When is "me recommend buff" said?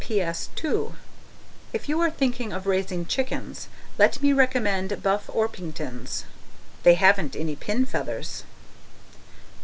4.19-5.27